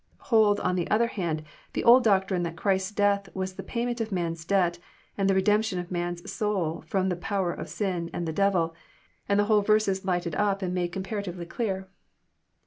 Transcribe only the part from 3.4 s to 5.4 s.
the payment of man's debt, and the